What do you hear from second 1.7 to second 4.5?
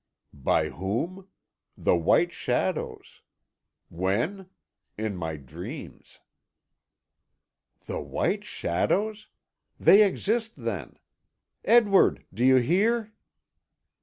The white shadows. When?